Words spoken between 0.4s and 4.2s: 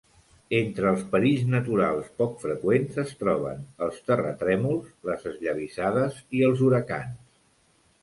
Entre els perills naturals poc freqüents es troben els